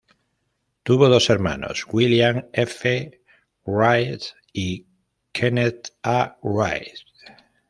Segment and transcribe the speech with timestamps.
[0.81, 3.21] Tuvo dos hermanos William F.
[3.67, 4.87] Wright y
[5.31, 6.39] Kenneth A.
[6.41, 6.97] Wright.